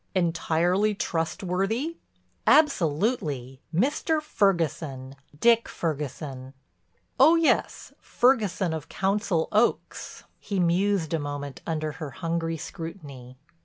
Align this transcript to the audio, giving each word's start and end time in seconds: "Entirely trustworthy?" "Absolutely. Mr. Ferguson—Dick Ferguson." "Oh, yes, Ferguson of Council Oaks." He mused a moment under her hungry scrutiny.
"Entirely 0.15 0.95
trustworthy?" 0.95 1.97
"Absolutely. 2.47 3.61
Mr. 3.71 4.19
Ferguson—Dick 4.19 5.69
Ferguson." 5.69 6.55
"Oh, 7.19 7.35
yes, 7.35 7.93
Ferguson 7.99 8.73
of 8.73 8.89
Council 8.89 9.47
Oaks." 9.51 10.23
He 10.39 10.59
mused 10.59 11.13
a 11.13 11.19
moment 11.19 11.61
under 11.67 11.91
her 11.91 12.09
hungry 12.09 12.57
scrutiny. 12.57 13.37